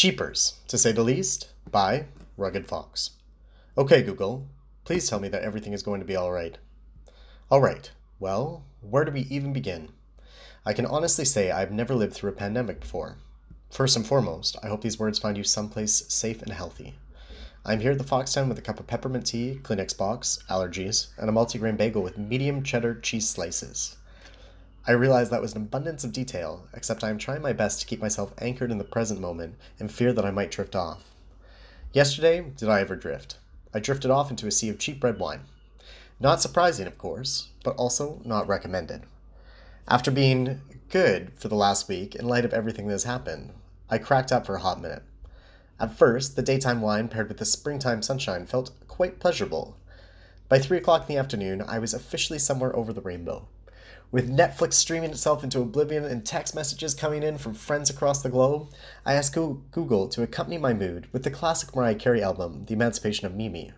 Jeepers, 0.00 0.54
to 0.66 0.78
say 0.78 0.92
the 0.92 1.04
least, 1.04 1.50
by 1.70 2.06
Rugged 2.38 2.66
Fox. 2.66 3.10
Okay, 3.76 4.00
Google, 4.00 4.48
please 4.84 5.06
tell 5.06 5.20
me 5.20 5.28
that 5.28 5.42
everything 5.42 5.74
is 5.74 5.82
going 5.82 6.00
to 6.00 6.06
be 6.06 6.16
alright. 6.16 6.56
Alright, 7.52 7.90
well, 8.18 8.64
where 8.80 9.04
do 9.04 9.12
we 9.12 9.26
even 9.28 9.52
begin? 9.52 9.90
I 10.64 10.72
can 10.72 10.86
honestly 10.86 11.26
say 11.26 11.50
I've 11.50 11.70
never 11.70 11.94
lived 11.94 12.14
through 12.14 12.30
a 12.30 12.32
pandemic 12.32 12.80
before. 12.80 13.18
First 13.68 13.94
and 13.94 14.06
foremost, 14.06 14.56
I 14.62 14.68
hope 14.68 14.80
these 14.80 14.98
words 14.98 15.18
find 15.18 15.36
you 15.36 15.44
someplace 15.44 16.06
safe 16.08 16.40
and 16.40 16.50
healthy. 16.54 16.94
I'm 17.66 17.80
here 17.80 17.92
at 17.92 17.98
the 17.98 18.04
Fox 18.04 18.34
Foxtown 18.34 18.48
with 18.48 18.58
a 18.58 18.62
cup 18.62 18.80
of 18.80 18.86
peppermint 18.86 19.26
tea, 19.26 19.60
Kleenex 19.62 19.94
box, 19.98 20.38
allergies, 20.48 21.08
and 21.18 21.28
a 21.28 21.32
multigrain 21.34 21.76
bagel 21.76 22.02
with 22.02 22.16
medium 22.16 22.62
cheddar 22.62 22.94
cheese 22.94 23.28
slices. 23.28 23.98
I 24.86 24.92
realize 24.92 25.28
that 25.30 25.42
was 25.42 25.54
an 25.54 25.62
abundance 25.62 26.04
of 26.04 26.12
detail, 26.12 26.66
except 26.72 27.04
I 27.04 27.10
am 27.10 27.18
trying 27.18 27.42
my 27.42 27.52
best 27.52 27.80
to 27.80 27.86
keep 27.86 28.00
myself 28.00 28.32
anchored 28.38 28.70
in 28.70 28.78
the 28.78 28.84
present 28.84 29.20
moment 29.20 29.56
and 29.78 29.92
fear 29.92 30.12
that 30.12 30.24
I 30.24 30.30
might 30.30 30.50
drift 30.50 30.74
off. 30.74 31.04
Yesterday, 31.92 32.50
did 32.56 32.68
I 32.68 32.80
ever 32.80 32.96
drift? 32.96 33.36
I 33.74 33.80
drifted 33.80 34.10
off 34.10 34.30
into 34.30 34.46
a 34.46 34.50
sea 34.50 34.70
of 34.70 34.78
cheap 34.78 35.04
red 35.04 35.18
wine. 35.18 35.40
Not 36.18 36.40
surprising, 36.40 36.86
of 36.86 36.96
course, 36.96 37.48
but 37.62 37.76
also 37.76 38.22
not 38.24 38.48
recommended. 38.48 39.02
After 39.86 40.10
being 40.10 40.60
good 40.88 41.32
for 41.36 41.48
the 41.48 41.54
last 41.54 41.88
week, 41.88 42.14
in 42.14 42.26
light 42.26 42.44
of 42.44 42.54
everything 42.54 42.86
that 42.86 42.92
has 42.92 43.04
happened, 43.04 43.52
I 43.90 43.98
cracked 43.98 44.32
up 44.32 44.46
for 44.46 44.54
a 44.54 44.60
hot 44.60 44.80
minute. 44.80 45.02
At 45.78 45.96
first, 45.96 46.36
the 46.36 46.42
daytime 46.42 46.80
wine 46.80 47.08
paired 47.08 47.28
with 47.28 47.38
the 47.38 47.44
springtime 47.44 48.02
sunshine 48.02 48.46
felt 48.46 48.70
quite 48.88 49.18
pleasurable. 49.18 49.76
By 50.48 50.58
three 50.58 50.78
o'clock 50.78 51.02
in 51.02 51.08
the 51.14 51.20
afternoon, 51.20 51.62
I 51.66 51.78
was 51.78 51.94
officially 51.94 52.38
somewhere 52.38 52.74
over 52.74 52.92
the 52.92 53.00
rainbow. 53.00 53.46
With 54.12 54.28
Netflix 54.28 54.72
streaming 54.72 55.10
itself 55.10 55.44
into 55.44 55.60
oblivion 55.60 56.04
and 56.04 56.26
text 56.26 56.52
messages 56.52 56.94
coming 56.94 57.22
in 57.22 57.38
from 57.38 57.54
friends 57.54 57.90
across 57.90 58.22
the 58.22 58.28
globe, 58.28 58.68
I 59.06 59.14
asked 59.14 59.34
Google 59.34 60.08
to 60.08 60.24
accompany 60.24 60.58
my 60.58 60.74
mood 60.74 61.06
with 61.12 61.22
the 61.22 61.30
classic 61.30 61.76
Mariah 61.76 61.94
Carey 61.94 62.20
album, 62.20 62.64
The 62.66 62.74
Emancipation 62.74 63.26
of 63.26 63.36
Mimi. 63.36 63.70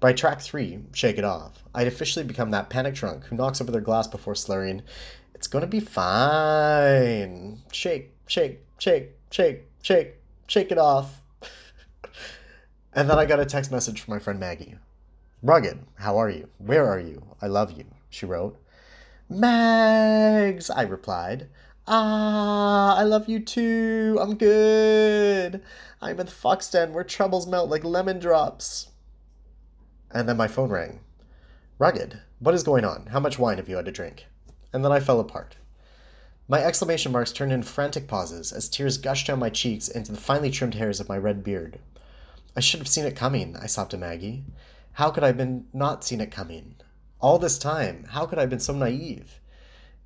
By 0.00 0.14
track 0.14 0.40
three, 0.40 0.78
Shake 0.94 1.18
It 1.18 1.24
Off, 1.24 1.64
I'd 1.74 1.86
officially 1.86 2.24
become 2.24 2.50
that 2.52 2.70
panic 2.70 2.94
drunk 2.94 3.24
who 3.24 3.36
knocks 3.36 3.60
over 3.60 3.70
their 3.70 3.82
glass 3.82 4.06
before 4.06 4.34
slurring, 4.34 4.80
It's 5.34 5.46
gonna 5.46 5.66
be 5.66 5.80
fine. 5.80 7.60
Shake, 7.70 8.14
shake, 8.26 8.60
shake, 8.78 9.10
shake, 9.30 9.66
shake, 9.82 10.14
shake 10.46 10.72
it 10.72 10.78
off. 10.78 11.20
and 12.94 13.10
then 13.10 13.18
I 13.18 13.26
got 13.26 13.38
a 13.38 13.44
text 13.44 13.70
message 13.70 14.00
from 14.00 14.14
my 14.14 14.18
friend 14.18 14.40
Maggie. 14.40 14.76
Rugged, 15.42 15.84
how 15.96 16.16
are 16.16 16.30
you? 16.30 16.48
Where 16.56 16.88
are 16.88 16.98
you? 16.98 17.22
I 17.42 17.48
love 17.48 17.72
you, 17.72 17.84
she 18.08 18.24
wrote. 18.24 18.58
Mags, 19.30 20.70
I 20.70 20.82
replied. 20.82 21.48
Ah, 21.86 22.96
I 22.96 23.02
love 23.02 23.28
you 23.28 23.40
too. 23.40 24.18
I'm 24.20 24.36
good. 24.36 25.62
I'm 26.00 26.20
in 26.20 26.26
the 26.26 26.32
fox 26.32 26.70
den 26.70 26.92
where 26.92 27.04
troubles 27.04 27.46
melt 27.46 27.68
like 27.68 27.84
lemon 27.84 28.18
drops. 28.18 28.88
And 30.10 30.28
then 30.28 30.36
my 30.36 30.48
phone 30.48 30.70
rang. 30.70 31.00
Rugged, 31.78 32.20
what 32.38 32.54
is 32.54 32.62
going 32.62 32.84
on? 32.84 33.06
How 33.06 33.20
much 33.20 33.38
wine 33.38 33.58
have 33.58 33.68
you 33.68 33.76
had 33.76 33.84
to 33.84 33.92
drink? 33.92 34.26
And 34.72 34.84
then 34.84 34.92
I 34.92 35.00
fell 35.00 35.20
apart. 35.20 35.56
My 36.48 36.64
exclamation 36.64 37.12
marks 37.12 37.30
turned 37.30 37.52
into 37.52 37.66
frantic 37.68 38.08
pauses 38.08 38.52
as 38.52 38.68
tears 38.68 38.96
gushed 38.96 39.26
down 39.26 39.38
my 39.38 39.50
cheeks 39.50 39.88
into 39.88 40.12
the 40.12 40.18
finely 40.18 40.50
trimmed 40.50 40.74
hairs 40.74 41.00
of 41.00 41.08
my 41.08 41.18
red 41.18 41.44
beard. 41.44 41.78
I 42.56 42.60
should 42.60 42.80
have 42.80 42.88
seen 42.88 43.04
it 43.04 43.14
coming, 43.14 43.54
I 43.56 43.66
sobbed 43.66 43.90
to 43.90 43.98
Maggie. 43.98 44.44
How 44.92 45.10
could 45.10 45.22
I 45.22 45.28
have 45.28 45.36
been 45.36 45.66
not 45.74 46.04
seen 46.04 46.22
it 46.22 46.30
coming? 46.30 46.76
All 47.20 47.40
this 47.40 47.58
time, 47.58 48.04
how 48.10 48.26
could 48.26 48.38
I 48.38 48.42
have 48.42 48.50
been 48.50 48.60
so 48.60 48.72
naive? 48.72 49.40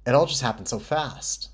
It 0.07 0.15
all 0.15 0.25
just 0.25 0.41
happened 0.41 0.67
so 0.67 0.79
fast. 0.79 1.51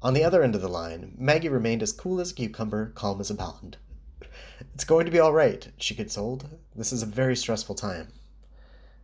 On 0.00 0.14
the 0.14 0.22
other 0.22 0.44
end 0.44 0.54
of 0.54 0.60
the 0.60 0.68
line, 0.68 1.12
Maggie 1.18 1.48
remained 1.48 1.82
as 1.82 1.90
cool 1.90 2.20
as 2.20 2.30
a 2.30 2.34
cucumber, 2.34 2.92
calm 2.94 3.20
as 3.20 3.28
a 3.28 3.34
pond. 3.34 3.78
It's 4.74 4.84
going 4.84 5.04
to 5.04 5.10
be 5.10 5.18
all 5.18 5.32
right, 5.32 5.66
she 5.76 5.96
consoled. 5.96 6.48
This 6.76 6.92
is 6.92 7.02
a 7.02 7.06
very 7.06 7.34
stressful 7.34 7.74
time. 7.74 8.12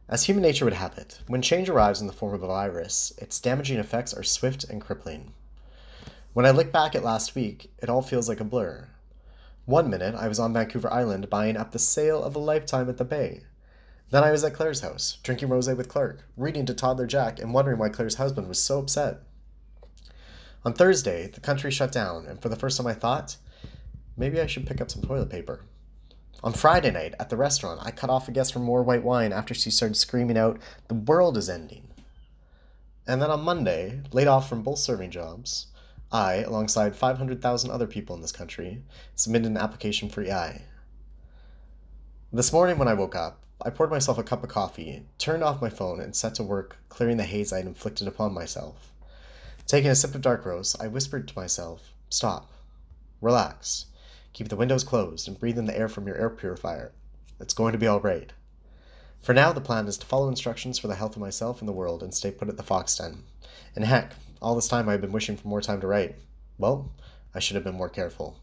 As 0.08 0.22
human 0.22 0.42
nature 0.42 0.64
would 0.64 0.74
have 0.74 0.96
it, 0.98 1.18
when 1.26 1.42
change 1.42 1.68
arrives 1.68 2.00
in 2.00 2.06
the 2.06 2.12
form 2.12 2.32
of 2.32 2.44
a 2.44 2.46
virus, 2.46 3.12
its 3.18 3.40
damaging 3.40 3.78
effects 3.78 4.14
are 4.14 4.22
swift 4.22 4.62
and 4.62 4.80
crippling. 4.80 5.32
When 6.32 6.46
I 6.46 6.52
look 6.52 6.70
back 6.70 6.94
at 6.94 7.02
last 7.02 7.34
week, 7.34 7.72
it 7.82 7.88
all 7.88 8.02
feels 8.02 8.28
like 8.28 8.38
a 8.38 8.44
blur. 8.44 8.88
One 9.64 9.90
minute, 9.90 10.14
I 10.14 10.28
was 10.28 10.38
on 10.38 10.52
Vancouver 10.52 10.92
Island 10.92 11.28
buying 11.28 11.56
up 11.56 11.72
the 11.72 11.80
sale 11.80 12.22
of 12.22 12.36
a 12.36 12.38
lifetime 12.38 12.88
at 12.88 12.98
the 12.98 13.04
Bay. 13.04 13.42
Then 14.12 14.24
I 14.24 14.30
was 14.30 14.44
at 14.44 14.52
Claire's 14.52 14.82
house, 14.82 15.16
drinking 15.22 15.48
rose 15.48 15.68
with 15.68 15.88
Clark, 15.88 16.24
reading 16.36 16.66
to 16.66 16.74
toddler 16.74 17.06
Jack, 17.06 17.40
and 17.40 17.54
wondering 17.54 17.78
why 17.78 17.88
Claire's 17.88 18.16
husband 18.16 18.46
was 18.46 18.62
so 18.62 18.78
upset. 18.78 19.20
On 20.66 20.74
Thursday, 20.74 21.28
the 21.28 21.40
country 21.40 21.70
shut 21.70 21.92
down, 21.92 22.26
and 22.26 22.42
for 22.42 22.50
the 22.50 22.56
first 22.56 22.76
time 22.76 22.86
I 22.86 22.92
thought, 22.92 23.38
maybe 24.14 24.38
I 24.38 24.46
should 24.46 24.66
pick 24.66 24.82
up 24.82 24.90
some 24.90 25.00
toilet 25.00 25.30
paper. 25.30 25.64
On 26.44 26.52
Friday 26.52 26.90
night, 26.90 27.14
at 27.18 27.30
the 27.30 27.38
restaurant, 27.38 27.80
I 27.82 27.90
cut 27.90 28.10
off 28.10 28.28
a 28.28 28.32
guest 28.32 28.52
for 28.52 28.58
more 28.58 28.82
white 28.82 29.02
wine 29.02 29.32
after 29.32 29.54
she 29.54 29.70
started 29.70 29.94
screaming 29.94 30.36
out, 30.36 30.60
The 30.88 30.94
world 30.94 31.38
is 31.38 31.48
ending. 31.48 31.88
And 33.06 33.22
then 33.22 33.30
on 33.30 33.40
Monday, 33.40 34.02
laid 34.12 34.28
off 34.28 34.46
from 34.46 34.62
both 34.62 34.78
serving 34.78 35.10
jobs, 35.10 35.68
I, 36.12 36.42
alongside 36.42 36.94
500,000 36.94 37.70
other 37.70 37.86
people 37.86 38.14
in 38.14 38.20
this 38.20 38.30
country, 38.30 38.84
submitted 39.14 39.46
an 39.46 39.56
application 39.56 40.10
for 40.10 40.22
EI. 40.22 40.60
This 42.30 42.52
morning 42.52 42.76
when 42.76 42.88
I 42.88 42.94
woke 42.94 43.16
up, 43.16 43.41
I 43.64 43.70
poured 43.70 43.90
myself 43.90 44.18
a 44.18 44.24
cup 44.24 44.42
of 44.42 44.48
coffee, 44.48 45.06
turned 45.18 45.44
off 45.44 45.62
my 45.62 45.70
phone, 45.70 46.00
and 46.00 46.16
set 46.16 46.34
to 46.34 46.42
work 46.42 46.78
clearing 46.88 47.16
the 47.16 47.22
haze 47.22 47.52
I 47.52 47.58
had 47.58 47.66
inflicted 47.66 48.08
upon 48.08 48.34
myself. 48.34 48.92
Taking 49.68 49.90
a 49.90 49.94
sip 49.94 50.16
of 50.16 50.20
dark 50.20 50.44
roast, 50.44 50.76
I 50.82 50.88
whispered 50.88 51.28
to 51.28 51.38
myself, 51.38 51.92
Stop. 52.10 52.50
Relax. 53.20 53.86
Keep 54.32 54.48
the 54.48 54.56
windows 54.56 54.82
closed 54.82 55.28
and 55.28 55.38
breathe 55.38 55.58
in 55.58 55.66
the 55.66 55.78
air 55.78 55.88
from 55.88 56.08
your 56.08 56.16
air 56.16 56.28
purifier. 56.28 56.90
It's 57.38 57.54
going 57.54 57.70
to 57.70 57.78
be 57.78 57.86
all 57.86 58.00
right. 58.00 58.32
For 59.20 59.32
now, 59.32 59.52
the 59.52 59.60
plan 59.60 59.86
is 59.86 59.96
to 59.98 60.06
follow 60.06 60.28
instructions 60.28 60.80
for 60.80 60.88
the 60.88 60.96
health 60.96 61.14
of 61.14 61.22
myself 61.22 61.60
and 61.60 61.68
the 61.68 61.72
world 61.72 62.02
and 62.02 62.12
stay 62.12 62.32
put 62.32 62.48
at 62.48 62.56
the 62.56 62.64
Fox 62.64 62.96
Den. 62.96 63.22
And 63.76 63.84
heck, 63.84 64.14
all 64.40 64.56
this 64.56 64.66
time 64.66 64.88
I've 64.88 65.00
been 65.00 65.12
wishing 65.12 65.36
for 65.36 65.46
more 65.46 65.60
time 65.60 65.80
to 65.82 65.86
write. 65.86 66.16
Well, 66.58 66.90
I 67.32 67.38
should 67.38 67.54
have 67.54 67.64
been 67.64 67.76
more 67.76 67.88
careful. 67.88 68.40